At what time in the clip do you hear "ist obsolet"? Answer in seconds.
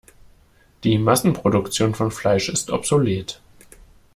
2.49-3.39